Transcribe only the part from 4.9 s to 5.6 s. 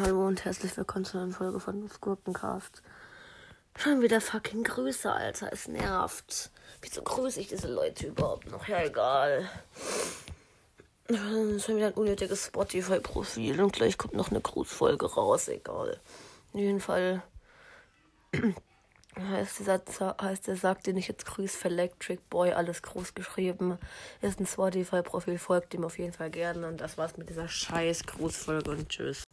Alter.